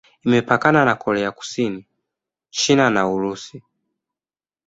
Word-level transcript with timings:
Imepakana 0.25 0.85
na 0.85 0.95
Korea 0.95 1.31
Kusini, 1.31 1.87
China 2.49 2.89
na 2.89 3.07
Urusi. 3.07 3.63